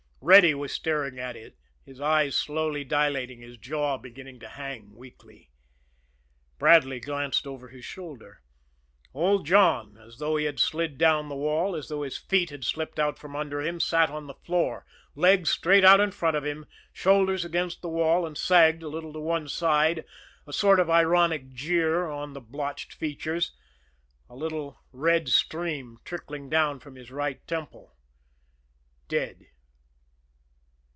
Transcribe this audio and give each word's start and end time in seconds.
Reddy 0.23 0.53
was 0.53 0.71
staring 0.71 1.17
at 1.17 1.35
it, 1.35 1.57
his 1.83 1.99
eyes 1.99 2.35
slowly 2.35 2.83
dilating, 2.83 3.41
his 3.41 3.57
jaw 3.57 3.97
beginning 3.97 4.39
to 4.41 4.49
hang 4.49 4.93
weakly. 4.95 5.49
Bradley 6.59 6.99
glanced 6.99 7.47
over 7.47 7.69
his 7.69 7.83
shoulder. 7.85 8.43
Old 9.15 9.47
John, 9.47 9.97
as 9.97 10.19
though 10.19 10.35
he 10.35 10.45
had 10.45 10.59
slid 10.59 10.99
down 10.99 11.27
the 11.27 11.35
wall, 11.35 11.75
as 11.75 11.87
though 11.89 12.03
his 12.03 12.19
feet 12.19 12.51
had 12.51 12.63
slipped 12.63 12.99
out 12.99 13.17
from 13.17 13.35
under 13.35 13.61
him, 13.63 13.79
sat 13.79 14.11
on 14.11 14.27
the 14.27 14.35
floor, 14.35 14.85
legs 15.15 15.49
straight 15.49 15.83
out 15.83 15.99
in 15.99 16.11
front 16.11 16.37
of 16.37 16.45
him, 16.45 16.67
shoulders 16.93 17.43
against 17.43 17.81
the 17.81 17.89
wall 17.89 18.23
and 18.23 18.37
sagged 18.37 18.83
a 18.83 18.87
little 18.89 19.11
to 19.13 19.19
one 19.19 19.49
side, 19.49 20.05
a 20.45 20.53
sort 20.53 20.79
of 20.79 20.87
ironic 20.87 21.49
jeer 21.49 22.05
on 22.05 22.33
the 22.33 22.41
blotched 22.41 22.93
features, 22.93 23.53
a 24.29 24.35
little 24.35 24.77
red 24.91 25.29
stream 25.29 25.97
trickling 26.05 26.47
down 26.47 26.79
from 26.79 26.93
his 26.95 27.09
right 27.09 27.45
temple 27.47 27.95
dead. 29.07 29.47